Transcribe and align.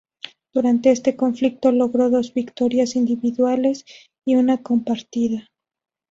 Durante 0.51 0.89
este 0.89 1.15
conflicto 1.15 1.71
logró 1.71 2.09
dos 2.09 2.33
victorias 2.33 2.95
individuales 2.95 3.85
y 4.25 4.33
una 4.33 4.63
compartida. 4.63 5.49